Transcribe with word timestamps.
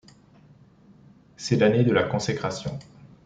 C'est 1.37 1.57
l'année 1.57 1.83
de 1.83 1.91
la 1.93 2.01
consécration. 2.01 2.79